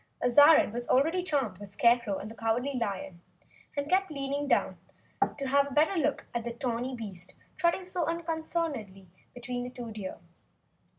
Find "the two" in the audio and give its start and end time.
9.63-9.91